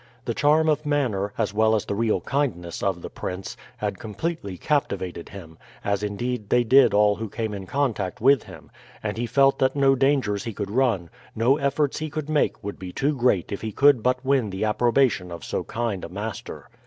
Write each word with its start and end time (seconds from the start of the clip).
The 0.25 0.33
charm 0.33 0.67
of 0.67 0.83
manner, 0.83 1.31
as 1.37 1.53
well 1.53 1.75
as 1.75 1.85
the 1.85 1.93
real 1.93 2.21
kindness 2.21 2.81
of 2.81 3.03
the 3.03 3.09
prince, 3.11 3.55
had 3.77 3.99
completely 3.99 4.57
captivated 4.57 5.29
him, 5.29 5.59
as 5.85 6.01
indeed 6.01 6.49
they 6.49 6.63
did 6.63 6.91
all 6.91 7.17
who 7.17 7.29
came 7.29 7.53
in 7.53 7.67
contact 7.67 8.19
with 8.19 8.45
him, 8.45 8.71
and 9.03 9.15
he 9.15 9.27
felt 9.27 9.59
that 9.59 9.75
no 9.75 9.93
dangers 9.93 10.45
he 10.45 10.53
could 10.53 10.71
run, 10.71 11.11
no 11.35 11.57
efforts 11.57 11.99
he 11.99 12.09
could 12.09 12.29
make 12.29 12.63
would 12.63 12.79
be 12.79 12.91
too 12.91 13.15
great 13.15 13.51
if 13.51 13.61
he 13.61 13.71
could 13.71 14.01
but 14.01 14.25
win 14.25 14.49
the 14.49 14.65
approbation 14.65 15.31
of 15.31 15.43
so 15.45 15.63
kind 15.65 16.03
a 16.03 16.09
master. 16.09 16.67